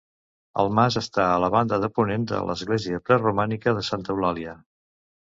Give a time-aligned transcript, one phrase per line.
[0.63, 4.61] El mas està a la banda de ponent de l'església preromànica de Santa Eulàlia.